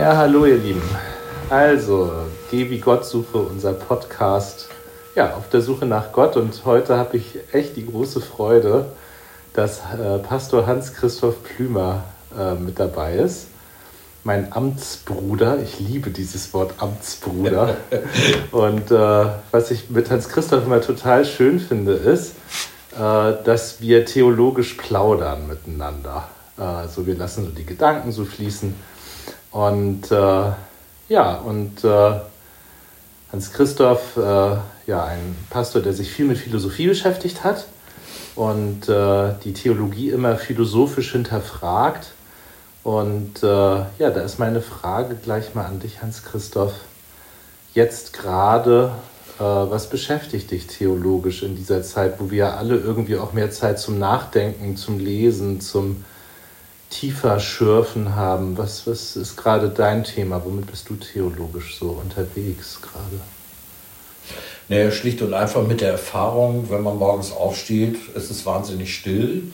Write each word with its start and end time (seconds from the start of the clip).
Ja, 0.00 0.16
hallo 0.16 0.46
ihr 0.46 0.56
Lieben. 0.56 0.80
Also, 1.50 2.10
Geh 2.50 2.70
wie 2.70 2.78
Gott 2.78 3.04
suche, 3.04 3.36
unser 3.36 3.74
Podcast. 3.74 4.70
Ja, 5.14 5.34
auf 5.34 5.50
der 5.50 5.60
Suche 5.60 5.84
nach 5.84 6.10
Gott. 6.12 6.38
Und 6.38 6.64
heute 6.64 6.96
habe 6.96 7.18
ich 7.18 7.38
echt 7.52 7.76
die 7.76 7.84
große 7.84 8.22
Freude, 8.22 8.86
dass 9.52 9.80
äh, 9.80 10.16
Pastor 10.20 10.66
Hans-Christoph 10.66 11.44
Plümer 11.44 12.04
äh, 12.34 12.54
mit 12.54 12.80
dabei 12.80 13.16
ist. 13.16 13.48
Mein 14.24 14.50
Amtsbruder. 14.54 15.58
Ich 15.58 15.78
liebe 15.78 16.08
dieses 16.08 16.54
Wort 16.54 16.72
Amtsbruder. 16.78 17.76
Und 18.52 18.90
äh, 18.90 19.26
was 19.50 19.70
ich 19.70 19.90
mit 19.90 20.10
Hans-Christoph 20.10 20.64
immer 20.64 20.80
total 20.80 21.26
schön 21.26 21.60
finde, 21.60 21.92
ist, 21.92 22.36
äh, 22.96 23.34
dass 23.44 23.82
wir 23.82 24.06
theologisch 24.06 24.72
plaudern 24.78 25.46
miteinander. 25.46 26.26
Also 26.56 27.06
wir 27.06 27.16
lassen 27.16 27.44
so 27.44 27.50
die 27.50 27.64
Gedanken 27.66 28.12
so 28.12 28.24
fließen. 28.24 28.74
Und 29.50 30.10
äh, 30.10 30.52
ja, 31.08 31.34
und 31.36 31.84
äh, 31.84 32.20
Hans 33.32 33.52
Christoph, 33.52 34.16
äh, 34.16 34.56
ja, 34.86 35.04
ein 35.04 35.36
Pastor, 35.50 35.82
der 35.82 35.92
sich 35.92 36.10
viel 36.10 36.26
mit 36.26 36.38
Philosophie 36.38 36.88
beschäftigt 36.88 37.44
hat 37.44 37.66
und 38.36 38.88
äh, 38.88 39.34
die 39.44 39.52
Theologie 39.52 40.10
immer 40.10 40.36
philosophisch 40.36 41.12
hinterfragt. 41.12 42.12
Und 42.82 43.42
äh, 43.42 43.46
ja, 43.46 43.86
da 43.98 44.20
ist 44.22 44.38
meine 44.38 44.62
Frage 44.62 45.14
gleich 45.14 45.54
mal 45.54 45.66
an 45.66 45.80
dich, 45.80 46.00
Hans 46.00 46.24
Christoph. 46.24 46.72
Jetzt 47.74 48.12
gerade, 48.12 48.92
äh, 49.38 49.42
was 49.42 49.90
beschäftigt 49.90 50.50
dich 50.50 50.66
theologisch 50.66 51.42
in 51.42 51.56
dieser 51.56 51.82
Zeit, 51.82 52.18
wo 52.18 52.30
wir 52.30 52.56
alle 52.56 52.76
irgendwie 52.76 53.16
auch 53.16 53.32
mehr 53.32 53.50
Zeit 53.50 53.78
zum 53.78 53.98
Nachdenken, 53.98 54.76
zum 54.76 54.98
Lesen, 54.98 55.60
zum 55.60 56.04
tiefer 56.90 57.40
schürfen 57.40 58.16
haben. 58.16 58.58
Was, 58.58 58.86
was 58.86 59.16
ist 59.16 59.36
gerade 59.36 59.70
dein 59.70 60.04
Thema? 60.04 60.44
Womit 60.44 60.66
bist 60.66 60.88
du 60.90 60.96
theologisch 60.96 61.78
so 61.78 61.90
unterwegs 61.90 62.80
gerade? 62.82 63.20
Naja, 64.68 64.90
schlicht 64.90 65.22
und 65.22 65.34
einfach 65.34 65.66
mit 65.66 65.80
der 65.80 65.92
Erfahrung, 65.92 66.70
wenn 66.70 66.82
man 66.82 66.98
morgens 66.98 67.32
aufsteht, 67.32 67.96
es 68.14 68.30
ist 68.30 68.46
wahnsinnig 68.46 68.94
still. 68.94 69.44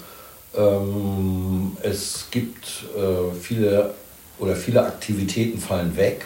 Ähm, 0.55 1.77
es 1.83 2.27
gibt 2.31 2.85
äh, 2.97 3.35
viele 3.35 3.95
oder 4.39 4.57
viele 4.57 4.85
Aktivitäten 4.85 5.59
fallen 5.59 5.97
weg. 5.97 6.25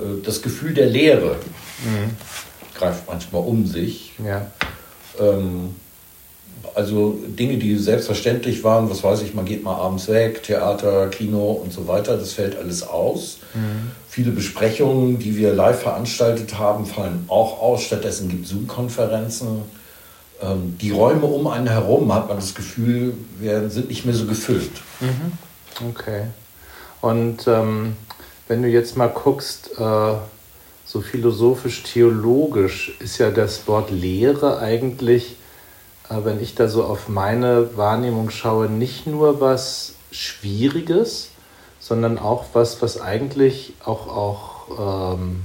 Äh, 0.00 0.22
das 0.22 0.42
Gefühl 0.42 0.74
der 0.74 0.86
Leere 0.86 1.36
mhm. 1.84 2.16
greift 2.74 3.06
manchmal 3.06 3.42
um 3.42 3.66
sich. 3.66 4.14
Ja. 4.22 4.50
Ähm, 5.18 5.74
also 6.74 7.18
Dinge, 7.26 7.56
die 7.58 7.76
selbstverständlich 7.76 8.64
waren, 8.64 8.90
was 8.90 9.02
weiß 9.02 9.22
ich, 9.22 9.34
man 9.34 9.44
geht 9.44 9.62
mal 9.62 9.76
abends 9.76 10.08
weg, 10.08 10.42
Theater, 10.42 11.08
Kino 11.08 11.52
und 11.52 11.72
so 11.72 11.86
weiter, 11.86 12.16
das 12.16 12.32
fällt 12.32 12.56
alles 12.56 12.82
aus. 12.82 13.38
Mhm. 13.54 13.90
Viele 14.08 14.30
Besprechungen, 14.30 15.18
die 15.18 15.36
wir 15.36 15.52
live 15.52 15.80
veranstaltet 15.82 16.58
haben, 16.58 16.86
fallen 16.86 17.24
auch 17.28 17.60
aus. 17.60 17.82
Stattdessen 17.82 18.28
gibt 18.28 18.44
es 18.44 18.50
Zoom-Konferenzen. 18.50 19.62
Ähm, 20.40 20.76
die 20.80 20.90
Räume 20.90 21.26
um 21.26 21.46
einen 21.46 21.68
herum, 21.68 22.12
hat 22.12 22.28
man 22.28 22.36
das 22.36 22.54
Gefühl, 22.54 23.14
wir 23.38 23.68
sind 23.70 23.88
nicht 23.88 24.04
mehr 24.04 24.14
so 24.14 24.26
gefüllt. 24.26 24.70
Mhm. 25.00 25.88
Okay. 25.90 26.22
Und 27.00 27.46
ähm, 27.46 27.96
wenn 28.48 28.62
du 28.62 28.68
jetzt 28.68 28.96
mal 28.96 29.08
guckst, 29.08 29.72
äh, 29.78 30.14
so 30.84 31.00
philosophisch-theologisch 31.00 32.94
ist 33.00 33.18
ja 33.18 33.30
das 33.30 33.66
Wort 33.66 33.90
Lehre 33.90 34.58
eigentlich 34.58 35.36
wenn 36.10 36.40
ich 36.40 36.54
da 36.54 36.68
so 36.68 36.84
auf 36.84 37.08
meine 37.08 37.76
Wahrnehmung 37.76 38.30
schaue, 38.30 38.68
nicht 38.68 39.06
nur 39.06 39.40
was 39.40 39.94
Schwieriges, 40.10 41.30
sondern 41.80 42.18
auch 42.18 42.46
was, 42.52 42.82
was 42.82 43.00
eigentlich 43.00 43.74
auch, 43.84 44.08
auch 44.08 45.14
ähm, 45.14 45.42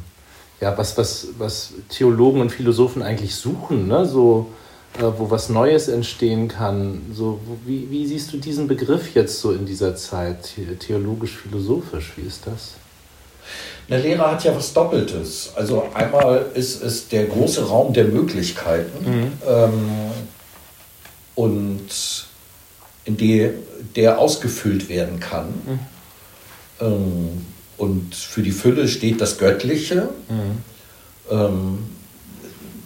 ja, 0.59 0.77
was, 0.77 0.97
was, 0.97 1.27
was 1.37 1.73
Theologen 1.89 2.41
und 2.41 2.51
Philosophen 2.51 3.01
eigentlich 3.01 3.35
suchen, 3.35 3.88
ne? 3.88 4.05
so, 4.05 4.47
äh, 4.97 5.03
wo 5.17 5.29
was 5.29 5.50
Neues 5.50 5.88
entstehen 5.88 6.47
kann. 6.47 7.01
So, 7.13 7.39
wie, 7.66 7.89
wie 7.89 8.05
siehst 8.05 8.31
du 8.33 8.38
diesen 8.38 8.67
Begriff 8.67 9.16
jetzt 9.16 9.39
so 9.39 9.51
in 9.51 9.66
dieser 9.66 9.95
Zeit, 9.95 10.51
theologisch-philosophisch? 10.79 12.13
Wie 12.16 12.27
ist 12.27 12.45
das? 12.45 12.73
Eine 13.89 14.01
Lehre 14.01 14.31
hat 14.31 14.44
ja 14.44 14.55
was 14.55 14.73
Doppeltes. 14.73 15.51
Also 15.55 15.83
einmal 15.94 16.45
ist 16.53 16.81
es 16.81 17.07
der 17.09 17.25
große 17.25 17.67
Raum 17.67 17.94
der 17.94 18.05
Möglichkeiten. 18.05 19.05
Mhm. 19.05 19.31
Ähm, 19.47 19.89
und 21.36 21.90
in 23.06 23.18
die, 23.18 23.50
der 23.96 24.19
ausgefüllt 24.19 24.90
werden 24.90 25.19
kann. 25.19 25.47
Mhm. 25.47 25.80
Ähm, 26.80 27.46
und 27.78 28.14
für 28.14 28.44
die 28.44 28.52
Fülle 28.52 28.88
steht 28.88 29.22
das 29.22 29.38
Göttliche. 29.38 30.09
Mhm. 30.30 31.31
Ähm, 31.31 31.78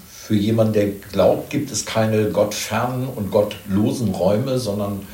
für 0.08 0.36
jemanden, 0.36 0.74
der 0.74 0.88
glaubt, 0.88 1.50
gibt 1.50 1.72
es 1.72 1.86
keine 1.86 2.32
gottfernen 2.32 3.08
und 3.08 3.30
gottlosen 3.30 4.10
Räume, 4.10 4.58
sondern 4.58 5.06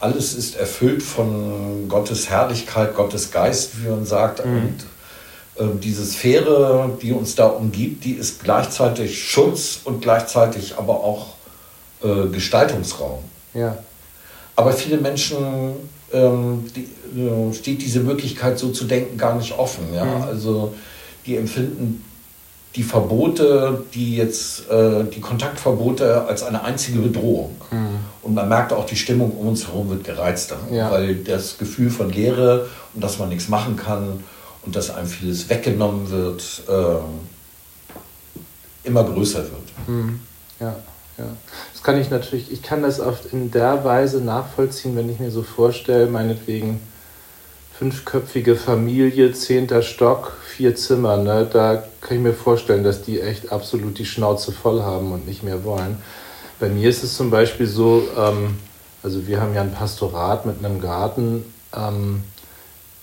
alles 0.00 0.34
ist 0.34 0.56
erfüllt 0.56 1.02
von 1.02 1.88
Gottes 1.88 2.28
Herrlichkeit, 2.30 2.94
Gottes 2.94 3.30
Geist, 3.30 3.82
wie 3.82 3.88
man 3.88 4.04
sagt. 4.04 4.44
Mhm. 4.44 4.56
Und 4.56 4.84
äh, 5.58 5.78
diese 5.80 6.04
Sphäre, 6.04 6.98
die 7.02 7.12
uns 7.12 7.34
da 7.34 7.46
umgibt, 7.46 8.04
die 8.04 8.12
ist 8.12 8.42
gleichzeitig 8.42 9.22
Schutz 9.22 9.80
und 9.84 10.00
gleichzeitig 10.00 10.76
aber 10.78 11.04
auch 11.04 11.37
äh, 12.02 12.28
Gestaltungsraum. 12.28 13.20
Ja. 13.54 13.78
Aber 14.56 14.72
viele 14.72 14.98
Menschen 14.98 15.74
ähm, 16.12 16.64
die, 16.74 16.88
äh, 17.20 17.52
steht 17.52 17.82
diese 17.82 18.00
Möglichkeit, 18.00 18.58
so 18.58 18.70
zu 18.70 18.84
denken, 18.84 19.16
gar 19.18 19.36
nicht 19.36 19.58
offen. 19.58 19.92
Ja? 19.94 20.04
Mhm. 20.04 20.22
Also 20.22 20.74
die 21.26 21.36
empfinden 21.36 22.04
die 22.76 22.82
Verbote, 22.82 23.84
die 23.94 24.16
jetzt 24.16 24.70
äh, 24.70 25.04
die 25.04 25.20
Kontaktverbote 25.20 26.26
als 26.26 26.42
eine 26.42 26.62
einzige 26.64 27.00
Bedrohung. 27.00 27.56
Mhm. 27.70 27.98
Und 28.22 28.34
man 28.34 28.48
merkt 28.48 28.72
auch, 28.72 28.86
die 28.86 28.96
Stimmung 28.96 29.32
um 29.32 29.48
uns 29.48 29.66
herum 29.66 29.90
wird 29.90 30.04
gereizter, 30.04 30.58
ja. 30.70 30.90
weil 30.90 31.16
das 31.16 31.58
Gefühl 31.58 31.90
von 31.90 32.12
Leere 32.12 32.68
und 32.94 33.02
dass 33.02 33.18
man 33.18 33.30
nichts 33.30 33.48
machen 33.48 33.76
kann 33.76 34.22
und 34.64 34.76
dass 34.76 34.90
einem 34.90 35.08
vieles 35.08 35.48
weggenommen 35.48 36.10
wird, 36.10 36.62
äh, 36.68 36.98
immer 38.84 39.04
größer 39.04 39.44
wird. 39.44 39.88
Mhm. 39.88 40.20
Ja. 40.60 40.76
Ja, 41.18 41.24
das 41.72 41.82
kann 41.82 42.00
ich 42.00 42.10
natürlich, 42.10 42.52
ich 42.52 42.62
kann 42.62 42.82
das 42.82 43.00
oft 43.00 43.32
in 43.32 43.50
der 43.50 43.84
Weise 43.84 44.20
nachvollziehen, 44.20 44.96
wenn 44.96 45.10
ich 45.10 45.18
mir 45.18 45.32
so 45.32 45.42
vorstelle, 45.42 46.06
meinetwegen 46.06 46.80
fünfköpfige 47.76 48.54
Familie, 48.54 49.32
zehnter 49.32 49.82
Stock, 49.82 50.36
vier 50.44 50.76
Zimmer, 50.76 51.16
ne? 51.16 51.48
da 51.52 51.84
kann 52.00 52.16
ich 52.16 52.22
mir 52.22 52.34
vorstellen, 52.34 52.84
dass 52.84 53.02
die 53.02 53.20
echt 53.20 53.50
absolut 53.50 53.98
die 53.98 54.04
Schnauze 54.04 54.52
voll 54.52 54.82
haben 54.82 55.12
und 55.12 55.26
nicht 55.26 55.42
mehr 55.42 55.64
wollen. 55.64 55.96
Bei 56.60 56.68
mir 56.68 56.88
ist 56.88 57.02
es 57.02 57.16
zum 57.16 57.30
Beispiel 57.30 57.66
so, 57.66 58.08
ähm, 58.16 58.56
also 59.02 59.26
wir 59.26 59.40
haben 59.40 59.54
ja 59.54 59.62
ein 59.62 59.72
Pastorat 59.72 60.46
mit 60.46 60.64
einem 60.64 60.80
Garten. 60.80 61.44
Ähm, 61.76 62.22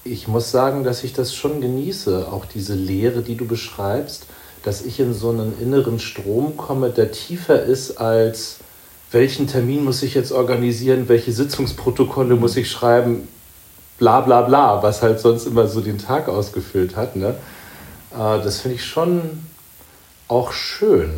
ich 0.03 0.27
muss 0.27 0.51
sagen, 0.51 0.83
dass 0.83 1.03
ich 1.03 1.13
das 1.13 1.33
schon 1.33 1.61
genieße, 1.61 2.27
auch 2.31 2.45
diese 2.45 2.75
Lehre, 2.75 3.21
die 3.21 3.35
du 3.35 3.45
beschreibst 3.45 4.25
dass 4.65 4.81
ich 4.81 4.99
in 4.99 5.13
so 5.13 5.29
einen 5.29 5.53
inneren 5.61 5.99
Strom 5.99 6.57
komme, 6.57 6.89
der 6.89 7.11
tiefer 7.11 7.61
ist 7.63 7.97
als 7.97 8.57
welchen 9.11 9.47
Termin 9.47 9.83
muss 9.83 10.01
ich 10.01 10.15
jetzt 10.15 10.31
organisieren, 10.31 11.07
welche 11.07 11.31
Sitzungsprotokolle 11.31 12.35
muss 12.35 12.57
ich 12.57 12.69
schreiben, 12.69 13.27
bla 13.99 14.21
bla 14.21 14.41
bla, 14.41 14.81
was 14.81 15.03
halt 15.03 15.19
sonst 15.19 15.45
immer 15.45 15.67
so 15.67 15.81
den 15.81 15.99
Tag 15.99 16.27
ausgefüllt 16.27 16.95
hat. 16.95 17.15
Ne? 17.15 17.35
Äh, 18.11 18.43
das 18.43 18.59
finde 18.59 18.75
ich 18.75 18.83
schon 18.83 19.21
auch 20.27 20.51
schön. 20.51 21.11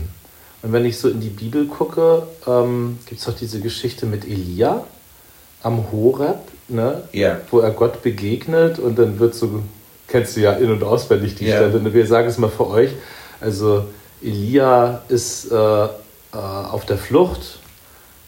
Und 0.61 0.73
wenn 0.73 0.85
ich 0.85 0.99
so 0.99 1.07
in 1.07 1.21
die 1.21 1.29
Bibel 1.29 1.65
gucke, 1.67 2.27
ähm, 2.45 2.99
gibt 3.05 3.21
es 3.21 3.25
doch 3.25 3.35
diese 3.35 3.61
Geschichte 3.61 4.05
mit 4.05 4.25
Elia 4.25 4.83
am 5.63 5.89
Horeb, 5.91 6.39
ne? 6.67 7.03
Yeah. 7.13 7.39
wo 7.49 7.59
er 7.59 7.71
Gott 7.71 8.03
begegnet 8.03 8.77
und 8.77 8.99
dann 8.99 9.19
wird 9.19 9.33
so, 9.33 9.63
kennst 10.07 10.35
du 10.35 10.41
ja 10.41 10.51
in- 10.51 10.71
und 10.71 10.83
auswendig 10.83 11.35
die 11.35 11.45
yeah. 11.45 11.57
Stelle, 11.57 11.81
ne? 11.81 11.93
wir 11.93 12.05
sagen 12.05 12.27
es 12.27 12.37
mal 12.37 12.49
für 12.49 12.67
euch, 12.67 12.91
also 13.41 13.85
Elia 14.21 15.01
ist 15.09 15.51
äh, 15.51 15.55
äh, 15.55 15.87
auf 16.33 16.85
der 16.85 16.97
Flucht, 16.97 17.59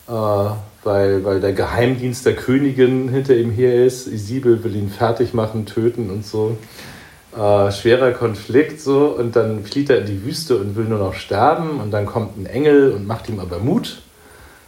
äh, 0.08 0.12
weil, 0.12 1.26
weil 1.26 1.40
der 1.42 1.54
Geheimdienst 1.54 2.26
der 2.26 2.36
Königin 2.36 3.10
hinter 3.10 3.36
ihm 3.36 3.52
her 3.52 3.86
ist. 3.86 4.08
Isabel 4.08 4.64
will 4.64 4.76
ihn 4.76 4.90
fertig 4.90 5.34
machen, 5.34 5.66
töten 5.66 6.10
und 6.10 6.26
so. 6.26 6.58
Äh, 7.36 7.72
schwerer 7.72 8.12
Konflikt 8.12 8.82
so 8.82 9.08
und 9.08 9.36
dann 9.36 9.64
flieht 9.64 9.90
er 9.90 10.00
in 10.00 10.06
die 10.08 10.26
Wüste 10.26 10.58
und 10.58 10.76
will 10.76 10.86
nur 10.86 10.98
noch 10.98 11.14
sterben 11.14 11.80
und 11.80 11.92
dann 11.92 12.08
kommt 12.08 12.38
ein 12.38 12.48
Engel 12.48 12.92
und 12.92 13.06
macht 13.06 13.30
ihm 13.30 13.40
aber 13.40 13.60
Mut 13.60 14.02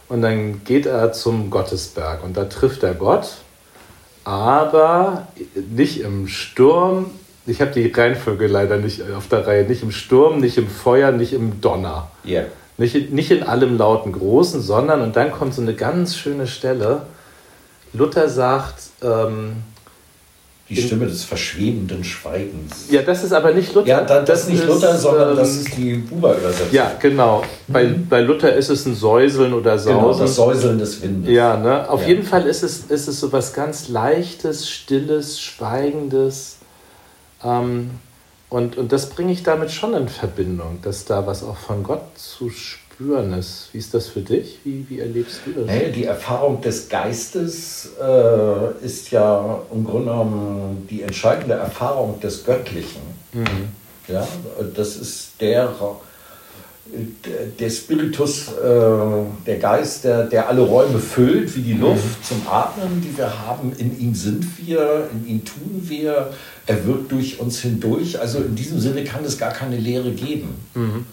und 0.08 0.22
dann 0.22 0.62
geht 0.64 0.86
er 0.86 1.12
zum 1.12 1.50
Gottesberg 1.50 2.22
und 2.22 2.36
da 2.36 2.44
trifft 2.44 2.84
er 2.84 2.94
Gott, 2.94 3.38
aber 4.22 5.26
nicht 5.74 6.02
im 6.02 6.28
Sturm, 6.28 7.10
ich 7.46 7.60
habe 7.60 7.72
die 7.72 7.88
Reihenfolge 7.88 8.46
leider 8.46 8.76
nicht 8.76 9.02
auf 9.16 9.28
der 9.28 9.46
Reihe. 9.46 9.64
Nicht 9.64 9.82
im 9.82 9.90
Sturm, 9.90 10.38
nicht 10.38 10.58
im 10.58 10.68
Feuer, 10.68 11.10
nicht 11.12 11.32
im 11.32 11.60
Donner. 11.60 12.10
Yeah. 12.24 12.44
Nicht, 12.78 13.12
nicht 13.12 13.30
in 13.30 13.42
allem 13.42 13.76
lauten 13.76 14.12
Großen, 14.12 14.60
sondern, 14.60 15.02
und 15.02 15.16
dann 15.16 15.32
kommt 15.32 15.54
so 15.54 15.62
eine 15.62 15.74
ganz 15.74 16.16
schöne 16.16 16.46
Stelle. 16.46 17.02
Luther 17.92 18.28
sagt, 18.28 18.82
ähm, 19.02 19.56
die 20.68 20.80
Stimme 20.80 21.06
des 21.06 21.24
verschwebenden 21.24 22.02
Schweigens. 22.02 22.86
Ja, 22.90 23.02
das 23.02 23.24
ist 23.24 23.32
aber 23.32 23.52
nicht 23.52 23.74
Luther. 23.74 23.88
Ja, 23.88 24.00
das, 24.02 24.24
das 24.24 24.40
ist 24.42 24.48
nicht 24.50 24.66
Luther, 24.66 24.96
sondern 24.96 25.30
ähm, 25.30 25.36
das 25.36 25.56
ist 25.56 25.76
die 25.76 25.94
Buber-Übersetzung. 25.96 26.68
Ja, 26.72 26.92
genau. 26.98 27.42
Bei, 27.68 27.84
mhm. 27.84 28.08
bei 28.08 28.20
Luther 28.20 28.54
ist 28.54 28.70
es 28.70 28.86
ein 28.86 28.94
Säuseln 28.94 29.52
oder 29.52 29.78
Sausen. 29.78 29.98
Genau, 29.98 30.18
das 30.18 30.34
Säuseln 30.34 30.78
des 30.78 31.02
Windes. 31.02 31.30
Ja, 31.30 31.56
ne? 31.56 31.88
auf 31.90 32.02
ja. 32.02 32.08
jeden 32.08 32.22
Fall 32.22 32.46
ist 32.46 32.62
es, 32.62 32.84
ist 32.88 33.08
es 33.08 33.20
so 33.20 33.32
was 33.32 33.52
ganz 33.52 33.88
Leichtes, 33.88 34.70
Stilles, 34.70 35.40
Schweigendes. 35.40 36.56
Ähm, 37.44 37.90
und, 38.48 38.76
und 38.76 38.92
das 38.92 39.08
bringe 39.08 39.32
ich 39.32 39.42
damit 39.42 39.70
schon 39.70 39.94
in 39.94 40.08
Verbindung, 40.08 40.78
dass 40.82 41.06
da 41.06 41.26
was 41.26 41.42
auch 41.42 41.56
von 41.56 41.82
Gott 41.82 42.02
zu 42.16 42.50
spüren 42.50 43.32
ist. 43.32 43.70
Wie 43.72 43.78
ist 43.78 43.94
das 43.94 44.08
für 44.08 44.20
dich? 44.20 44.58
Wie, 44.64 44.84
wie 44.90 45.00
erlebst 45.00 45.40
du 45.46 45.52
das? 45.52 45.70
Hey, 45.70 45.90
die 45.90 46.04
Erfahrung 46.04 46.60
des 46.60 46.88
Geistes 46.88 47.92
äh, 48.00 48.84
ist 48.84 49.10
ja 49.10 49.58
im 49.72 49.84
Grunde 49.84 50.10
genommen 50.10 50.86
die 50.90 51.02
entscheidende 51.02 51.54
Erfahrung 51.54 52.20
des 52.20 52.44
Göttlichen. 52.44 53.00
Mhm. 53.32 53.68
Ja, 54.08 54.28
das 54.74 54.96
ist 54.96 55.40
der, 55.40 55.72
der 57.58 57.70
Spiritus, 57.70 58.48
äh, 58.48 59.44
der 59.46 59.58
Geist, 59.58 60.04
der, 60.04 60.24
der 60.24 60.48
alle 60.48 60.60
Räume 60.60 60.98
füllt, 60.98 61.56
wie 61.56 61.62
die 61.62 61.74
Luft 61.74 62.04
mhm. 62.04 62.24
zum 62.24 62.42
Atmen, 62.50 63.00
die 63.00 63.16
wir 63.16 63.46
haben. 63.46 63.72
In 63.78 63.98
ihm 63.98 64.14
sind 64.14 64.44
wir, 64.58 65.08
in 65.12 65.26
ihm 65.26 65.44
tun 65.44 65.82
wir. 65.84 66.32
Er 66.66 66.86
wirkt 66.86 67.10
durch 67.12 67.40
uns 67.40 67.60
hindurch. 67.60 68.20
Also 68.20 68.38
in 68.38 68.54
diesem 68.54 68.78
Sinne 68.80 69.04
kann 69.04 69.24
es 69.24 69.38
gar 69.38 69.52
keine 69.52 69.76
Lehre 69.76 70.12
geben. 70.12 70.54
Mhm. 70.74 71.06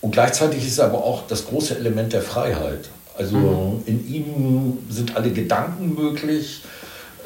Und 0.00 0.10
gleichzeitig 0.10 0.66
ist 0.66 0.72
es 0.72 0.80
aber 0.80 1.04
auch 1.04 1.26
das 1.28 1.46
große 1.46 1.76
Element 1.76 2.12
der 2.12 2.22
Freiheit. 2.22 2.90
Also 3.16 3.36
mhm. 3.36 3.82
in 3.86 4.12
ihm 4.12 4.78
sind 4.88 5.16
alle 5.16 5.30
Gedanken 5.30 5.94
möglich, 5.94 6.62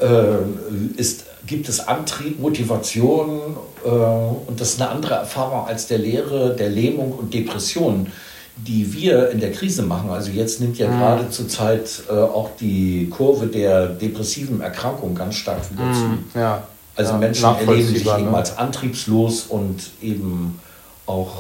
äh, 0.01 1.01
ist, 1.01 1.25
gibt 1.47 1.69
es 1.69 1.81
Antrieb, 1.81 2.41
Motivation 2.41 3.57
äh, 3.85 3.89
und 3.89 4.61
das 4.61 4.71
ist 4.75 4.81
eine 4.83 4.91
andere 4.91 5.15
Erfahrung 5.15 5.67
als 5.67 5.87
der 5.87 5.99
Lehre, 5.99 6.55
der 6.55 6.69
Lähmung 6.69 7.13
und 7.13 7.33
Depression, 7.33 8.09
die 8.57 8.93
wir 8.93 9.31
in 9.31 9.41
der 9.41 9.53
Krise 9.53 9.83
machen. 9.83 10.11
Also 10.11 10.31
jetzt 10.31 10.61
nimmt 10.61 10.77
ja 10.77 10.89
mhm. 10.89 10.99
gerade 10.99 11.31
zur 11.31 11.49
Zeit 11.49 12.03
äh, 12.11 12.13
auch 12.13 12.51
die 12.61 13.09
Kurve 13.09 13.47
der 13.47 13.87
depressiven 13.89 14.61
Erkrankung 14.61 15.15
ganz 15.15 15.37
stark 15.37 15.71
wieder 15.71 15.85
mhm. 15.85 15.95
zu. 15.95 16.39
Ja. 16.39 16.67
Also 16.97 17.13
ja, 17.13 17.19
Menschen 17.19 17.45
erleben 17.45 17.89
sich 17.89 18.07
eben 18.07 18.31
ne? 18.31 18.37
als 18.37 18.57
antriebslos 18.57 19.43
und 19.43 19.91
eben 20.01 20.61
auch 21.07 21.35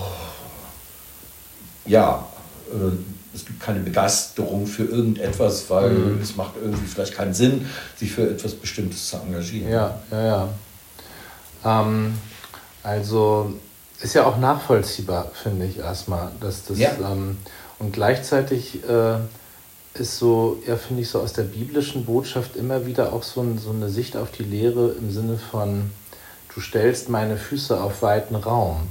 ja, 1.86 2.26
äh, 2.72 2.96
es 3.34 3.44
gibt 3.44 3.60
keine 3.60 3.80
Begeisterung 3.80 4.66
für 4.66 4.84
irgendetwas, 4.84 5.68
weil 5.68 5.90
mhm. 5.90 6.22
es 6.22 6.36
macht 6.36 6.52
irgendwie 6.60 6.86
vielleicht 6.86 7.14
keinen 7.14 7.34
Sinn, 7.34 7.66
sich 7.96 8.12
für 8.12 8.28
etwas 8.30 8.54
Bestimmtes 8.54 9.08
zu 9.08 9.16
engagieren. 9.18 9.70
Ja, 9.70 10.00
ja, 10.10 10.24
ja. 10.24 10.48
Ähm, 11.64 12.14
also 12.82 13.52
ist 14.00 14.14
ja 14.14 14.24
auch 14.24 14.38
nachvollziehbar, 14.38 15.30
finde 15.34 15.66
ich 15.66 15.78
erstmal, 15.78 16.30
dass 16.40 16.64
das 16.64 16.78
ja. 16.78 16.90
ähm, 17.00 17.38
und 17.78 17.92
gleichzeitig 17.92 18.82
äh, 18.88 19.16
ist 20.00 20.18
so, 20.18 20.58
ja, 20.66 20.76
finde 20.76 21.02
ich 21.02 21.08
so 21.08 21.20
aus 21.20 21.32
der 21.32 21.44
biblischen 21.44 22.04
Botschaft 22.04 22.56
immer 22.56 22.86
wieder 22.86 23.12
auch 23.12 23.22
so, 23.22 23.40
ein, 23.40 23.58
so 23.58 23.70
eine 23.70 23.88
Sicht 23.88 24.16
auf 24.16 24.30
die 24.30 24.42
Lehre 24.42 24.94
im 24.98 25.10
Sinne 25.10 25.38
von, 25.38 25.90
du 26.54 26.60
stellst 26.60 27.08
meine 27.08 27.36
Füße 27.36 27.80
auf 27.80 28.02
weiten 28.02 28.36
Raum. 28.36 28.88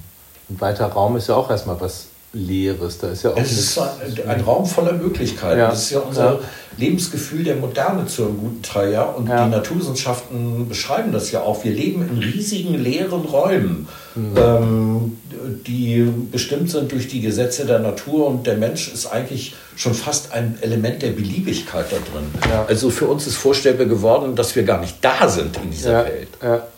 Und 0.50 0.62
weiter 0.62 0.88
Raum 0.88 1.16
ist 1.18 1.28
ja 1.28 1.36
auch 1.36 1.50
erstmal 1.50 1.80
was 1.81 2.07
Leeres. 2.36 2.98
Da 2.98 3.10
ist 3.10 3.24
ja 3.24 3.32
auch 3.32 3.38
es 3.38 3.52
ist 3.52 3.78
ein, 3.80 4.28
ein, 4.28 4.42
Raum 4.42 4.66
voller 4.66 4.94
Möglichkeiten. 4.94 5.60
Ja. 5.60 5.70
Das 5.70 5.84
ist 5.84 5.92
ja 5.92 6.00
unser 6.00 6.34
ja. 6.34 6.40
Lebensgefühl 6.78 7.44
der 7.44 7.56
Moderne 7.56 8.06
zu 8.06 8.26
einem 8.26 8.38
guten 8.38 8.62
Teil. 8.62 8.92
Ja? 8.92 9.04
Und 9.04 9.28
ja. 9.30 9.46
die 9.46 9.52
Naturwissenschaften 9.52 10.68
beschreiben 10.68 11.12
das 11.12 11.32
ja 11.32 11.42
auch. 11.42 11.64
Wir 11.64 11.72
leben 11.72 12.08
in 12.08 12.20
riesigen 12.20 12.76
leeren 12.76 13.22
Räumen, 13.22 13.88
mhm. 14.16 14.38
ähm, 14.38 15.18
die 15.66 16.06
bestimmt 16.32 16.70
sind 16.70 16.92
durch 16.92 17.08
die 17.08 17.22
Gesetze 17.22 17.66
der 17.66 17.80
Natur. 17.80 18.28
Und 18.28 18.46
der 18.46 18.58
Mensch 18.58 18.94
ist 18.94 19.08
eigentlich 19.08 19.56
schon 19.78 19.94
fast 19.94 20.34
ein 20.34 20.58
Element 20.62 21.02
der 21.02 21.12
Beliebigkeit 21.12 21.86
da 21.90 21.96
drin. 21.96 22.64
Also 22.68 22.90
für 22.90 23.08
uns 23.08 23.28
ist 23.28 23.38
vorstellbar 23.38 23.86
geworden, 23.86 24.36
dass 24.36 24.56
wir 24.56 24.64
gar 24.64 24.81
nicht 24.81 24.98
da 25.02 25.28
sind 25.30 25.58
in 25.64 25.72
dieser 25.72 26.06
Welt. 26.06 26.30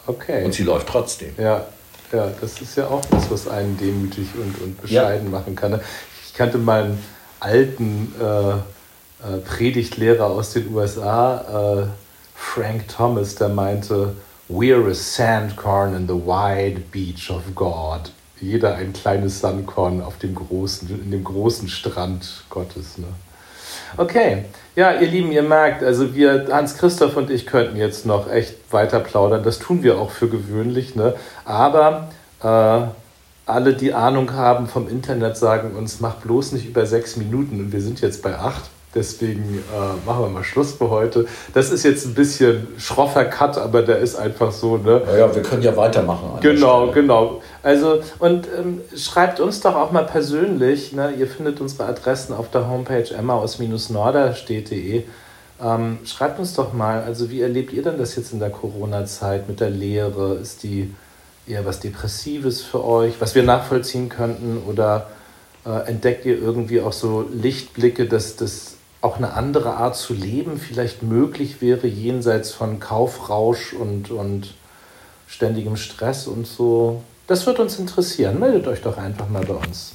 Okay. 0.06 0.46
Und 0.46 0.54
sie 0.54 0.64
läuft 0.64 0.88
trotzdem. 0.88 1.30
Ja. 1.38 1.66
Ja, 2.12 2.30
das 2.40 2.62
ist 2.62 2.78
ja 2.78 2.88
auch 2.88 3.04
das, 3.06 3.30
was 3.30 3.48
einen 3.48 3.78
demütig 3.78 4.28
und, 4.36 4.62
und 4.62 4.82
bescheiden 4.82 5.32
ja. 5.32 5.40
machen 5.40 5.56
kann. 5.56 5.80
Ich 6.26 6.34
kannte 6.34 6.58
meinen 6.58 7.04
alten 7.40 8.14
äh, 8.20 8.52
äh, 8.52 9.38
Predigtlehrer 9.44 10.26
aus 10.26 10.54
den 10.54 10.74
USA, 10.74 11.82
äh, 11.82 11.88
Frank 12.36 12.88
Thomas, 12.88 13.36
der 13.36 13.50
meinte, 13.50 14.14
We're 14.50 14.90
a 14.90 14.94
sandcorn 14.94 15.94
in 15.94 16.08
the 16.08 16.14
wide 16.14 16.80
beach 16.92 17.30
of 17.30 17.44
God. 17.54 18.12
Jeder 18.40 18.76
ein 18.76 18.94
kleines 18.94 19.42
Sandkorn 19.42 20.02
auf 20.02 20.20
dem 20.20 20.36
großen, 20.36 20.88
in 20.90 21.12
dem 21.12 21.24
großen 21.24 21.68
Strand 21.68 22.46
Gottes. 22.50 22.98
Ne? 22.98 23.08
Okay, 23.96 24.46
ja, 24.76 24.94
ihr 24.94 25.08
Lieben, 25.08 25.32
ihr 25.32 25.44
merkt, 25.44 25.84
also 25.84 26.14
wir, 26.14 26.48
Hans-Christoph 26.52 27.16
und 27.16 27.30
ich 27.30 27.46
könnten 27.46 27.78
jetzt 27.78 28.06
noch 28.06 28.32
echt 28.32 28.56
weiter 28.72 29.00
plaudern. 29.00 29.44
Das 29.44 29.60
tun 29.60 29.82
wir 29.84 29.98
auch 29.98 30.12
für 30.12 30.28
gewöhnlich, 30.28 30.96
ne? 30.96 31.16
Aber 31.46 32.10
äh, 32.44 32.82
alle, 33.46 33.74
die 33.74 33.94
Ahnung 33.94 34.34
haben 34.34 34.68
vom 34.68 34.90
Internet, 34.90 35.38
sagen 35.38 35.72
uns, 35.76 36.02
mach 36.02 36.16
bloß 36.16 36.52
nicht 36.52 36.68
über 36.68 36.86
sechs 36.86 37.16
Minuten 37.16 37.60
und 37.60 37.72
wir 37.72 37.82
sind 37.82 38.02
jetzt 38.02 38.22
bei 38.22 38.38
acht. 38.38 38.70
Deswegen 38.98 39.60
äh, 39.60 40.06
machen 40.08 40.24
wir 40.24 40.30
mal 40.30 40.44
Schluss 40.44 40.74
für 40.74 40.90
heute. 40.90 41.28
Das 41.54 41.70
ist 41.70 41.84
jetzt 41.84 42.08
ein 42.08 42.16
bisschen 42.16 42.68
schroffer 42.80 43.26
Cut, 43.26 43.56
aber 43.60 43.84
der 43.84 44.00
ist 44.00 44.16
einfach 44.16 44.52
so. 44.52 44.78
Ne? 44.78 45.04
Naja, 45.06 45.34
wir 45.36 45.44
können 45.44 45.62
ja 45.62 45.78
weitermachen. 45.78 46.40
Genau, 46.42 46.92
genau. 46.92 47.44
Also, 47.62 48.02
und 48.18 48.48
ähm, 48.58 48.82
schreibt 48.96 49.40
uns 49.40 49.62
doch 49.62 49.76
auch 49.76 49.92
mal 49.92 50.06
persönlich. 50.06 50.94
Ne? 50.94 51.14
Ihr 51.20 51.28
findet 51.28 51.62
unsere 51.62 51.86
Adressen 51.86 52.34
auf 52.34 52.50
der 52.50 52.68
Homepage 52.68 53.14
emmaus-norderstedt.de. 53.14 55.04
Ähm, 55.62 56.00
schreibt 56.04 56.40
uns 56.40 56.56
doch 56.56 56.74
mal, 56.74 57.04
also 57.04 57.30
wie 57.30 57.42
erlebt 57.42 57.74
ihr 57.74 57.84
denn 57.84 58.00
das 58.00 58.16
jetzt 58.16 58.34
in 58.34 58.40
der 58.40 58.50
Corona-Zeit 58.50 59.48
mit 59.48 59.60
der 59.60 59.70
Lehre? 59.70 60.36
Ist 60.42 60.64
die 60.64 60.92
eher 61.48 61.68
was 61.68 61.80
Depressives 61.80 62.62
für 62.62 62.84
euch, 62.84 63.14
was 63.20 63.36
wir 63.36 63.44
nachvollziehen 63.44 64.10
könnten? 64.10 64.64
Oder 64.68 65.08
äh, 65.68 65.88
entdeckt 65.88 66.26
ihr 66.26 66.42
irgendwie 66.42 66.82
auch 66.82 66.94
so 66.94 67.28
Lichtblicke, 67.32 68.08
dass 68.08 68.38
das 68.38 68.77
auch 69.02 69.18
eine 69.18 69.34
andere 69.34 69.76
Art 69.76 69.96
zu 69.96 70.14
leben 70.14 70.58
vielleicht 70.58 71.04
möglich 71.04 71.62
wäre, 71.62 71.88
jenseits 71.88 72.52
von 72.52 72.80
Kaufrausch 72.80 73.74
und, 73.74 74.12
und 74.12 74.56
ständigem 75.28 75.78
Stress 75.78 76.28
und 76.28 76.48
so. 76.48 77.02
Das 77.28 77.46
wird 77.46 77.60
uns 77.60 77.78
interessieren. 77.78 78.40
Meldet 78.40 78.68
euch 78.68 78.82
doch 78.82 78.98
einfach 78.98 79.30
mal 79.30 79.46
bei 79.46 79.54
uns. 79.54 79.94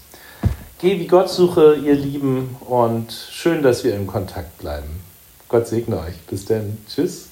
Geh 0.78 0.98
wie 0.98 1.06
Gott 1.06 1.30
suche, 1.30 1.76
ihr 1.76 1.94
Lieben, 1.94 2.56
und 2.60 3.12
schön, 3.12 3.62
dass 3.62 3.84
wir 3.84 3.94
in 3.94 4.06
Kontakt 4.06 4.58
bleiben. 4.58 5.00
Gott 5.48 5.66
segne 5.66 5.98
euch. 5.98 6.18
Bis 6.28 6.44
dann. 6.44 6.78
Tschüss. 6.88 7.31